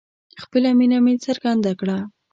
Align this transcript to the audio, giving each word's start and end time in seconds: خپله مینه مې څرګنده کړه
خپله 0.43 0.69
مینه 0.77 0.97
مې 1.03 1.13
څرګنده 1.25 1.71
کړه 1.79 1.97